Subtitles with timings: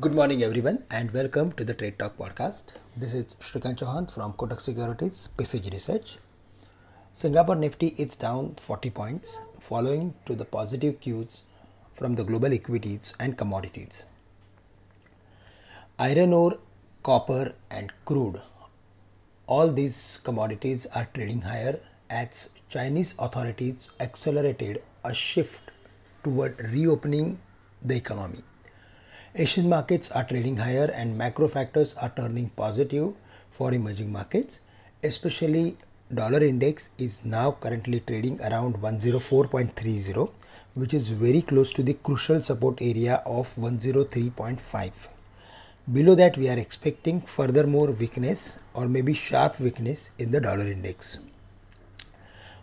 [0.00, 2.74] Good morning, everyone, and welcome to the Trade Talk podcast.
[2.96, 6.18] This is Shrikant Chouhan from Kotak Securities, PCG Research.
[7.12, 11.42] Singapore Nifty is down 40 points, following to the positive cues
[11.92, 14.04] from the global equities and commodities.
[15.98, 16.58] Iron ore,
[17.02, 18.40] copper, and crude
[19.46, 21.78] all these commodities are trading higher
[22.08, 25.70] as Chinese authorities accelerated a shift
[26.24, 27.40] toward reopening
[27.82, 28.42] the economy.
[29.34, 33.14] Asian markets are trading higher and macro factors are turning positive
[33.50, 34.60] for emerging markets,
[35.02, 35.74] especially
[36.12, 40.30] dollar index is now currently trading around 104.30
[40.74, 44.92] which is very close to the crucial support area of 103.5
[45.90, 50.70] below that we are expecting further more weakness or maybe sharp weakness in the dollar
[50.70, 51.18] index.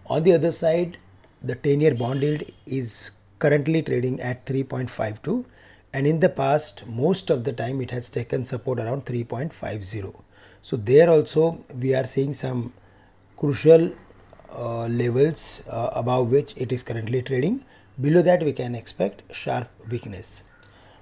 [0.06, 1.00] On the other side
[1.42, 5.45] the 10 year bond yield is currently trading at 3.52
[5.93, 10.22] and in the past most of the time it has taken support around 3.50
[10.61, 12.73] so there also we are seeing some
[13.38, 13.91] crucial
[14.52, 17.64] uh, levels uh, above which it is currently trading.
[18.02, 20.44] Below that we can expect sharp weakness.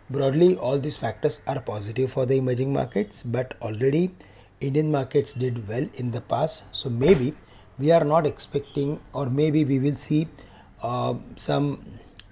[0.09, 4.11] Broadly all these factors are positive for the emerging markets but already
[4.61, 6.63] indian markets did well in the past.
[6.75, 7.33] So maybe
[7.79, 10.27] we are not expecting or maybe we will see
[10.83, 11.83] uh, some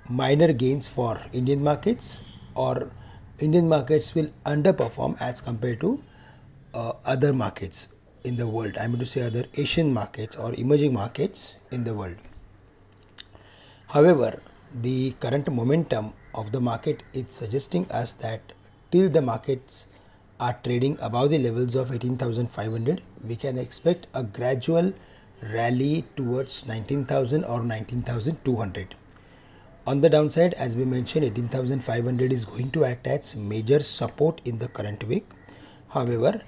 [0.10, 2.24] minor gains for indian markets
[2.56, 2.92] or
[3.40, 6.02] Indian markets will underperform as compared to
[6.74, 8.78] uh, other markets in the world.
[8.78, 12.16] I mean to say other Asian markets or emerging markets in the world.
[13.90, 14.42] However,
[14.74, 18.42] the current momentum of the market is suggesting us that
[18.92, 19.88] till the markets
[20.40, 24.94] are trading above the levels of 18,500, we can expect a gradual
[25.54, 28.96] rally towards 19,000 or 19,200
[29.88, 34.58] on the downside, as we mentioned, 18,500 is going to act as major support in
[34.58, 35.26] the current week.
[35.90, 36.42] However,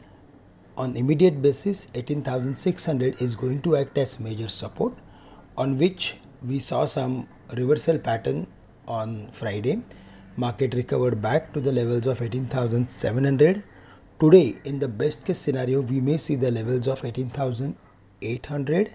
[0.76, 4.94] on immediate basis, 18,600 is going to act as major support,
[5.56, 8.48] on which we saw some reversal pattern
[8.88, 9.84] on Friday.
[10.36, 13.64] Market recovered back to the levels of 18,700.
[14.20, 18.94] Today, in the best case scenario, we may see the levels of 18,800.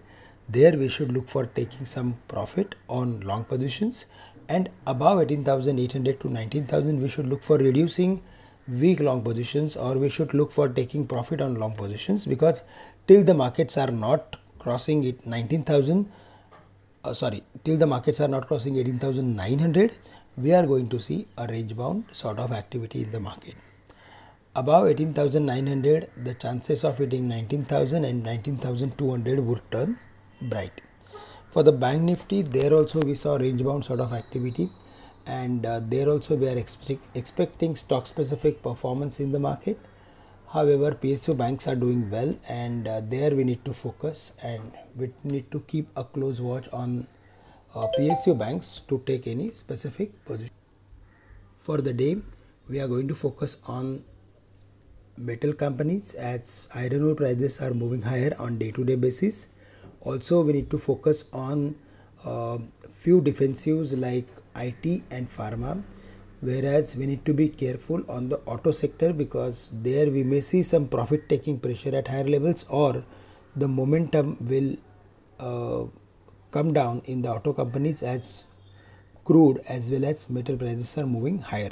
[0.49, 4.07] There, we should look for taking some profit on long positions
[4.55, 8.21] and above 18800 to 19000 we should look for reducing
[8.85, 12.65] weak long positions or we should look for taking profit on long positions because
[13.07, 16.11] till the markets are not crossing it 19000
[17.05, 19.93] uh, sorry till the markets are not crossing 18900
[20.37, 23.55] we are going to see a range bound sort of activity in the market.
[24.55, 29.99] Above 18900 the chances of hitting 19000 and 19200 would turn
[30.41, 30.81] bright
[31.53, 34.71] for the bank nifty there also we saw range bound sort of activity.
[35.27, 39.79] And uh, there also we are expect, expecting stock specific performance in the market.
[40.53, 45.13] However psu banks are doing well and uh, there we need to focus and we
[45.25, 47.07] need to keep a close watch on
[47.75, 50.55] uh, psu banks to take any specific position.
[51.57, 52.17] For the day
[52.69, 54.05] we are going to focus on
[55.17, 59.53] metal companies as iron ore prices are moving higher on day to day basis
[60.05, 61.75] also we need to focus on
[62.25, 62.59] uh,
[62.91, 64.27] few defensives like
[64.57, 65.83] IT and pharma.
[66.41, 70.65] Whereas we need to be careful on the auto sector because there we may see
[70.65, 73.05] some profit taking pressure at higher levels or
[73.55, 74.75] the momentum will
[75.39, 75.87] uh,
[76.51, 78.45] come down in the auto companies as
[79.25, 81.71] crude as well as metal prices are moving higher.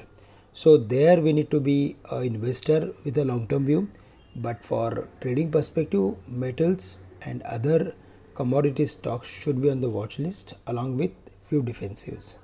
[0.53, 3.89] So there we need to be an investor with a long term view.
[4.37, 7.93] But for trading perspective metals and other
[8.41, 11.11] commodity stocks should be on the watch list along with
[11.43, 12.39] few defensives.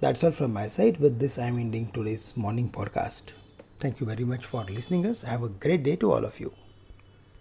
[0.00, 0.98] That's all from my side.
[0.98, 3.30] With this, I am ending today's morning podcast.
[3.78, 5.22] Thank you very much for listening us.
[5.22, 6.52] Have a great day to all of you.